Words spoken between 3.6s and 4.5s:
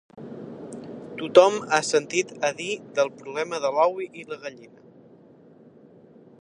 de l'ou i la